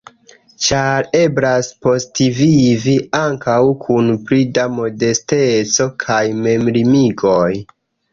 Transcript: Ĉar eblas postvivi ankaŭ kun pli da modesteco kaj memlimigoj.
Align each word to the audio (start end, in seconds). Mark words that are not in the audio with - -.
Ĉar 0.67 1.07
eblas 1.17 1.67
postvivi 1.87 2.95
ankaŭ 3.19 3.57
kun 3.83 4.09
pli 4.31 4.39
da 4.55 4.63
modesteco 4.79 5.87
kaj 6.05 6.19
memlimigoj. 6.47 7.51